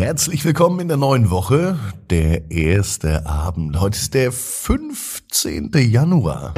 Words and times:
Herzlich 0.00 0.44
willkommen 0.46 0.80
in 0.80 0.88
der 0.88 0.96
neuen 0.96 1.28
Woche, 1.28 1.78
der 2.08 2.50
erste 2.50 3.26
Abend. 3.26 3.78
Heute 3.78 3.98
ist 3.98 4.14
der 4.14 4.32
15. 4.32 5.72
Januar. 5.74 6.54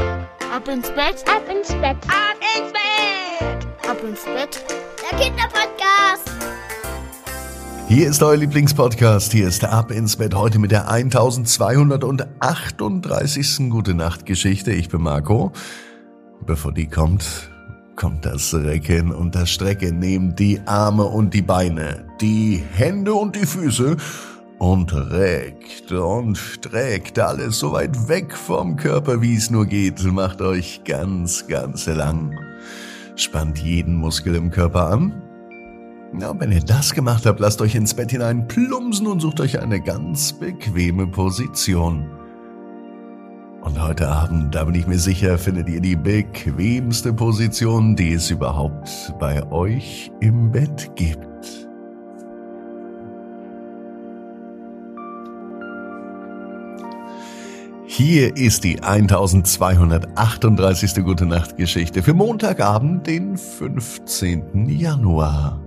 Ab 0.54 0.68
ins 0.68 0.88
Bett, 0.90 1.24
ab 1.26 1.42
ins 1.50 1.70
Bett, 1.70 1.96
ab 2.06 2.36
ins 2.56 2.72
Bett, 2.72 3.66
ab 3.90 3.98
ins 4.08 4.22
Bett. 4.22 4.64
Der 5.02 5.18
Kinderpodcast. 5.18 6.30
Hier 7.88 8.08
ist 8.08 8.22
euer 8.22 8.36
Lieblingspodcast. 8.36 9.32
Hier 9.32 9.48
ist 9.48 9.64
Ab 9.64 9.90
ins 9.90 10.18
Bett 10.18 10.36
heute 10.36 10.60
mit 10.60 10.70
der 10.70 10.88
1238. 10.88 13.70
Gute 13.70 13.94
Nacht 13.94 14.24
Geschichte. 14.24 14.70
Ich 14.70 14.88
bin 14.88 15.02
Marco. 15.02 15.50
Bevor 16.46 16.72
die 16.72 16.86
kommt, 16.86 17.50
kommt 17.96 18.24
das 18.24 18.54
Recken 18.54 19.12
und 19.12 19.34
das 19.34 19.50
Strecken. 19.50 19.98
Nehmt 19.98 20.38
die 20.38 20.60
Arme 20.66 21.04
und 21.04 21.34
die 21.34 21.42
Beine, 21.42 22.04
die 22.20 22.62
Hände 22.74 23.14
und 23.14 23.36
die 23.36 23.46
Füße 23.46 23.96
und 24.58 24.92
reckt 24.94 25.90
und 25.90 26.38
streckt 26.38 27.18
alles 27.18 27.58
so 27.58 27.72
weit 27.72 28.08
weg 28.08 28.36
vom 28.36 28.76
Körper, 28.76 29.20
wie 29.20 29.34
es 29.34 29.50
nur 29.50 29.66
geht. 29.66 30.02
Macht 30.04 30.40
euch 30.40 30.82
ganz, 30.84 31.46
ganz 31.48 31.86
lang. 31.86 32.38
Spannt 33.16 33.58
jeden 33.58 33.96
Muskel 33.96 34.36
im 34.36 34.50
Körper 34.50 34.88
an. 34.90 35.22
Na, 36.12 36.38
wenn 36.38 36.52
ihr 36.52 36.60
das 36.60 36.94
gemacht 36.94 37.26
habt, 37.26 37.40
lasst 37.40 37.60
euch 37.60 37.74
ins 37.74 37.94
Bett 37.94 38.10
hinein 38.10 38.46
plumpsen 38.46 39.06
und 39.06 39.20
sucht 39.20 39.40
euch 39.40 39.58
eine 39.58 39.80
ganz 39.80 40.32
bequeme 40.32 41.06
Position. 41.06 42.21
Und 43.62 43.80
heute 43.80 44.08
Abend, 44.08 44.54
da 44.56 44.64
bin 44.64 44.74
ich 44.74 44.88
mir 44.88 44.98
sicher, 44.98 45.38
findet 45.38 45.68
ihr 45.68 45.80
die 45.80 45.94
bequemste 45.94 47.12
Position, 47.12 47.94
die 47.94 48.12
es 48.12 48.28
überhaupt 48.28 49.14
bei 49.20 49.48
euch 49.52 50.10
im 50.20 50.50
Bett 50.50 50.90
gibt. 50.96 51.20
Hier 57.86 58.36
ist 58.36 58.64
die 58.64 58.82
1238. 58.82 61.04
Gute 61.04 61.26
Nacht 61.26 61.56
Geschichte 61.56 62.02
für 62.02 62.14
Montagabend, 62.14 63.06
den 63.06 63.36
15. 63.36 64.70
Januar. 64.70 65.60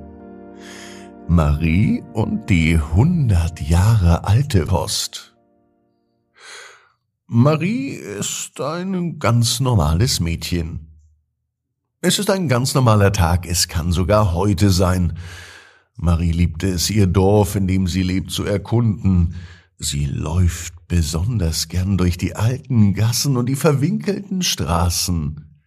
Marie 1.27 2.03
und 2.11 2.49
die 2.49 2.75
100 2.75 3.61
Jahre 3.61 4.25
alte 4.25 4.65
Post. 4.65 5.34
Marie 7.27 7.89
ist 7.89 8.61
ein 8.61 9.17
ganz 9.17 9.59
normales 9.59 10.19
Mädchen. 10.19 10.91
Es 11.99 12.19
ist 12.19 12.29
ein 12.29 12.47
ganz 12.47 12.75
normaler 12.75 13.11
Tag, 13.11 13.47
es 13.47 13.67
kann 13.67 13.91
sogar 13.91 14.33
heute 14.33 14.69
sein. 14.69 15.17
Marie 15.95 16.31
liebte 16.31 16.67
es, 16.67 16.91
ihr 16.91 17.07
Dorf, 17.07 17.55
in 17.55 17.65
dem 17.65 17.87
sie 17.87 18.03
lebt, 18.03 18.29
zu 18.29 18.43
erkunden. 18.43 19.33
Sie 19.79 20.05
läuft 20.05 20.87
besonders 20.87 21.67
gern 21.67 21.97
durch 21.97 22.19
die 22.19 22.35
alten 22.35 22.93
Gassen 22.93 23.37
und 23.37 23.47
die 23.47 23.55
verwinkelten 23.55 24.43
Straßen. 24.43 25.63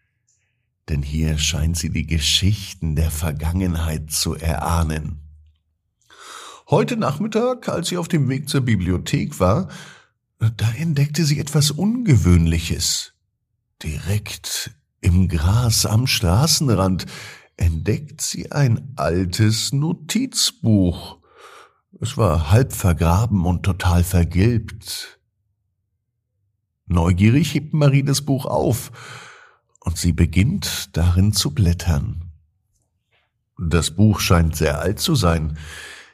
Denn 0.89 1.03
hier 1.03 1.39
scheint 1.39 1.77
sie 1.77 1.91
die 1.91 2.07
Geschichten 2.07 2.95
der 2.95 3.11
Vergangenheit 3.11 4.13
zu 4.13 4.37
erahnen. 4.37 5.23
Heute 6.71 6.97
Nachmittag, 6.97 7.69
als 7.69 7.89
sie 7.89 7.97
auf 7.97 8.07
dem 8.07 8.29
Weg 8.29 8.49
zur 8.49 8.61
Bibliothek 8.61 9.41
war, 9.41 9.69
da 10.39 10.71
entdeckte 10.73 11.25
sie 11.25 11.41
etwas 11.41 11.71
Ungewöhnliches. 11.71 13.13
Direkt 13.83 14.71
im 15.01 15.29
Gras 15.29 15.87
am 15.87 16.07
Straßenrand 16.07 17.07
entdeckt 17.57 18.21
sie 18.21 18.53
ein 18.53 18.93
altes 18.97 19.73
Notizbuch. 19.73 21.19
Es 22.01 22.17
war 22.17 22.51
halb 22.51 22.73
vergraben 22.73 23.45
und 23.47 23.65
total 23.65 24.05
vergilbt. 24.05 25.21
Neugierig 26.87 27.55
hebt 27.55 27.75
Marie 27.75 28.05
das 28.05 28.23
Buch 28.23 28.47
auf 28.47 28.93
und 29.81 29.99
sie 29.99 30.13
beginnt 30.13 30.97
darin 30.97 31.33
zu 31.33 31.53
blättern. 31.53 32.33
Das 33.59 33.91
Buch 33.91 34.21
scheint 34.21 34.55
sehr 34.55 34.81
alt 34.81 35.01
zu 35.01 35.17
sein. 35.17 35.59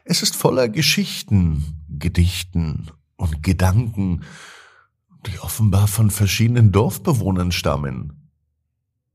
Es 0.04 0.22
ist 0.22 0.34
voller 0.34 0.68
Geschichten, 0.68 1.84
Gedichten 1.88 2.90
und 3.16 3.42
Gedanken, 3.42 4.24
die 5.26 5.38
offenbar 5.40 5.88
von 5.88 6.10
verschiedenen 6.10 6.72
Dorfbewohnern 6.72 7.52
stammen. 7.52 8.30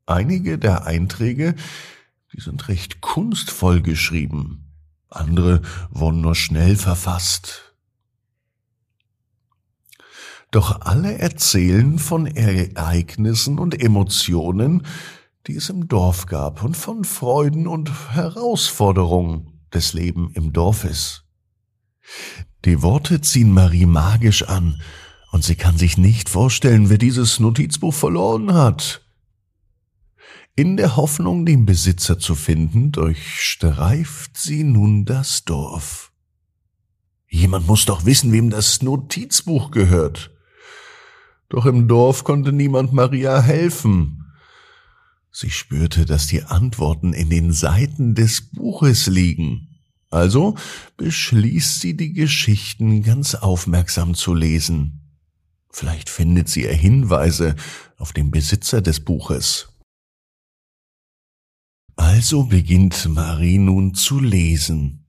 Einige 0.06 0.58
der 0.58 0.86
Einträge, 0.86 1.56
die 2.34 2.42
sind 2.42 2.68
recht 2.68 3.02
kunstvoll 3.02 3.82
geschrieben, 3.82 4.66
andere 5.10 5.62
wurden 5.90 6.22
nur 6.22 6.36
schnell 6.36 6.76
verfasst. 6.76 7.74
Doch 10.52 10.82
alle 10.82 11.20
erzählen 11.20 12.00
von 12.00 12.26
Ereignissen 12.26 13.60
und 13.60 13.80
Emotionen, 13.80 14.86
die 15.46 15.56
es 15.56 15.70
im 15.70 15.88
Dorf 15.88 16.26
gab 16.26 16.64
und 16.64 16.76
von 16.76 17.04
Freuden 17.04 17.68
und 17.68 17.92
Herausforderungen 18.14 19.60
des 19.74 19.94
Lebens 19.94 20.36
im 20.36 20.54
Dorf 20.54 20.86
ist. 20.86 21.29
Die 22.66 22.82
Worte 22.82 23.22
ziehen 23.22 23.54
Marie 23.54 23.86
magisch 23.86 24.44
an, 24.44 24.82
und 25.32 25.44
sie 25.44 25.56
kann 25.56 25.78
sich 25.78 25.98
nicht 25.98 26.28
vorstellen, 26.28 26.90
wer 26.90 26.98
dieses 26.98 27.40
Notizbuch 27.40 27.94
verloren 27.94 28.54
hat. 28.54 29.02
In 30.56 30.76
der 30.76 30.98
Hoffnung, 30.98 31.46
den 31.46 31.66
Besitzer 31.66 32.20
zu 32.20 32.36
finden, 32.36 32.92
durchstreift 32.92 34.38
sie 34.38 34.64
nun 34.64 35.06
das 35.06 35.46
Dorf. 35.46 36.12
Jemand 37.30 37.68
muss 37.68 37.86
doch 37.86 38.06
wissen, 38.06 38.34
wem 38.34 38.50
das 38.50 38.82
Notizbuch 38.82 39.72
gehört. 39.72 40.32
Doch 41.48 41.66
im 41.66 41.88
Dorf 41.88 42.24
konnte 42.24 42.52
niemand 42.52 42.92
Maria 42.92 43.40
helfen. 43.40 44.26
Sie 45.32 45.52
spürte, 45.52 46.06
dass 46.06 46.28
die 46.28 46.44
Antworten 46.44 47.14
in 47.14 47.30
den 47.30 47.54
Seiten 47.54 48.16
des 48.16 48.50
Buches 48.50 49.08
liegen. 49.08 49.79
Also 50.10 50.56
beschließt 50.98 51.82
sie, 51.82 51.96
die 51.96 52.14
Geschichten 52.14 53.04
ganz 53.04 53.36
aufmerksam 53.36 54.16
zu 54.16 54.34
lesen. 54.34 55.18
Vielleicht 55.72 56.10
findet 56.10 56.50
sie 56.50 56.68
Hinweise 56.68 57.56
auf 57.98 58.12
den 58.12 58.32
Besitzer 58.32 58.82
des 58.82 59.02
Buches. 59.02 59.70
Also 61.96 62.44
beginnt 62.44 63.08
Marie 63.10 63.60
nun 63.60 63.94
zu 63.94 64.20
lesen. 64.20 65.06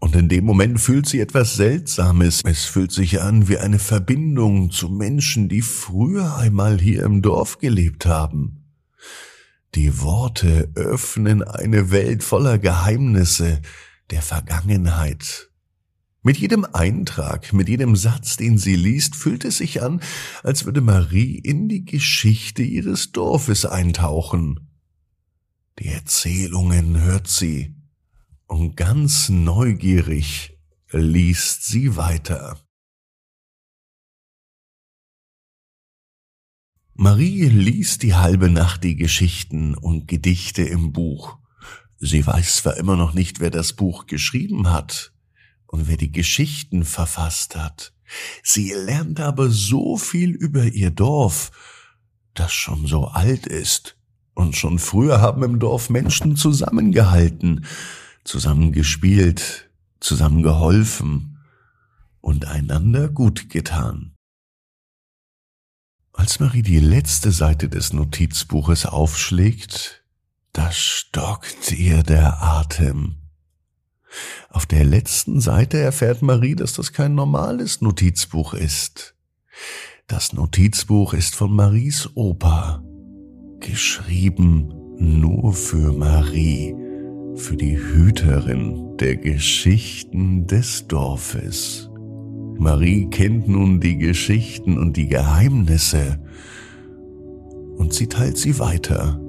Und 0.00 0.14
in 0.14 0.28
dem 0.28 0.44
Moment 0.44 0.80
fühlt 0.80 1.06
sie 1.06 1.20
etwas 1.20 1.56
Seltsames. 1.56 2.42
Es 2.44 2.64
fühlt 2.64 2.92
sich 2.92 3.20
an 3.20 3.48
wie 3.48 3.58
eine 3.58 3.78
Verbindung 3.78 4.70
zu 4.70 4.88
Menschen, 4.88 5.48
die 5.48 5.60
früher 5.60 6.36
einmal 6.36 6.80
hier 6.80 7.02
im 7.02 7.20
Dorf 7.20 7.58
gelebt 7.58 8.06
haben. 8.06 8.67
Die 9.74 10.00
Worte 10.00 10.70
öffnen 10.74 11.42
eine 11.42 11.90
Welt 11.90 12.24
voller 12.24 12.58
Geheimnisse 12.58 13.60
der 14.10 14.22
Vergangenheit. 14.22 15.50
Mit 16.22 16.38
jedem 16.38 16.64
Eintrag, 16.64 17.52
mit 17.52 17.68
jedem 17.68 17.94
Satz, 17.94 18.36
den 18.36 18.58
sie 18.58 18.76
liest, 18.76 19.14
fühlt 19.14 19.44
es 19.44 19.58
sich 19.58 19.82
an, 19.82 20.00
als 20.42 20.64
würde 20.64 20.80
Marie 20.80 21.38
in 21.38 21.68
die 21.68 21.84
Geschichte 21.84 22.62
ihres 22.62 23.12
Dorfes 23.12 23.64
eintauchen. 23.66 24.68
Die 25.78 25.88
Erzählungen 25.88 27.00
hört 27.00 27.28
sie 27.28 27.74
und 28.46 28.76
ganz 28.76 29.28
neugierig 29.28 30.58
liest 30.90 31.66
sie 31.66 31.96
weiter. 31.96 32.58
Marie 37.00 37.44
liest 37.44 38.02
die 38.02 38.16
halbe 38.16 38.50
Nacht 38.50 38.82
die 38.82 38.96
Geschichten 38.96 39.76
und 39.76 40.08
Gedichte 40.08 40.62
im 40.62 40.92
Buch. 40.92 41.38
Sie 42.00 42.26
weiß 42.26 42.56
zwar 42.56 42.76
immer 42.76 42.96
noch 42.96 43.14
nicht, 43.14 43.38
wer 43.38 43.50
das 43.50 43.74
Buch 43.74 44.06
geschrieben 44.06 44.72
hat 44.72 45.12
und 45.68 45.86
wer 45.86 45.96
die 45.96 46.10
Geschichten 46.10 46.84
verfasst 46.84 47.54
hat. 47.54 47.92
Sie 48.42 48.72
lernt 48.72 49.20
aber 49.20 49.48
so 49.48 49.96
viel 49.96 50.30
über 50.30 50.64
ihr 50.64 50.90
Dorf, 50.90 51.52
das 52.34 52.52
schon 52.52 52.88
so 52.88 53.04
alt 53.04 53.46
ist. 53.46 53.96
Und 54.34 54.56
schon 54.56 54.80
früher 54.80 55.20
haben 55.20 55.44
im 55.44 55.60
Dorf 55.60 55.90
Menschen 55.90 56.34
zusammengehalten, 56.34 57.64
zusammen 58.24 58.72
gespielt, 58.72 59.70
zusammen 60.00 60.42
geholfen 60.42 61.38
und 62.20 62.48
einander 62.48 63.08
gut 63.08 63.50
getan. 63.50 64.17
Als 66.18 66.40
Marie 66.40 66.62
die 66.62 66.80
letzte 66.80 67.30
Seite 67.30 67.68
des 67.68 67.92
Notizbuches 67.92 68.86
aufschlägt, 68.86 70.02
da 70.52 70.72
stockt 70.72 71.70
ihr 71.70 72.02
der 72.02 72.42
Atem. 72.42 73.14
Auf 74.50 74.66
der 74.66 74.84
letzten 74.84 75.40
Seite 75.40 75.78
erfährt 75.78 76.20
Marie, 76.20 76.56
dass 76.56 76.72
das 76.72 76.92
kein 76.92 77.14
normales 77.14 77.80
Notizbuch 77.82 78.52
ist. 78.52 79.14
Das 80.08 80.32
Notizbuch 80.32 81.14
ist 81.14 81.36
von 81.36 81.54
Maries 81.54 82.10
Opa, 82.16 82.82
geschrieben 83.60 84.74
nur 84.98 85.54
für 85.54 85.92
Marie, 85.92 86.74
für 87.36 87.56
die 87.56 87.78
Hüterin 87.78 88.96
der 88.96 89.16
Geschichten 89.16 90.48
des 90.48 90.88
Dorfes. 90.88 91.87
Marie 92.58 93.06
kennt 93.06 93.48
nun 93.48 93.80
die 93.80 93.98
Geschichten 93.98 94.78
und 94.78 94.96
die 94.96 95.06
Geheimnisse 95.06 96.18
und 97.76 97.92
sie 97.92 98.08
teilt 98.08 98.36
sie 98.36 98.58
weiter 98.58 99.20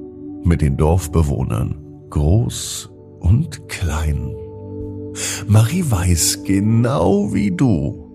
mit 0.43 0.61
den 0.61 0.77
Dorfbewohnern, 0.77 1.75
groß 2.09 2.89
und 3.19 3.69
klein. 3.69 4.35
Marie 5.47 5.83
weiß 5.87 6.43
genau 6.43 7.31
wie 7.33 7.51
du. 7.51 8.05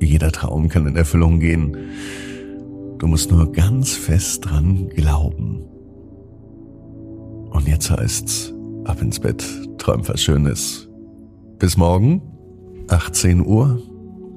Jeder 0.00 0.32
Traum 0.32 0.68
kann 0.68 0.86
in 0.86 0.96
Erfüllung 0.96 1.38
gehen. 1.38 1.76
Du 2.98 3.06
musst 3.06 3.30
nur 3.30 3.52
ganz 3.52 3.92
fest 3.92 4.46
dran 4.46 4.88
glauben. 4.88 5.62
Und 7.50 7.68
jetzt 7.68 7.90
heißt's, 7.90 8.54
ab 8.84 9.02
ins 9.02 9.20
Bett, 9.20 9.44
träum 9.76 10.06
was 10.08 10.22
Schönes. 10.22 10.88
Bis 11.58 11.76
morgen, 11.76 12.22
18 12.88 13.44
Uhr, 13.44 13.82